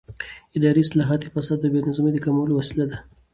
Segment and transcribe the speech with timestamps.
[0.57, 2.97] اداري اصلاحات د فساد او بې نظمۍ د کمولو وسیله دي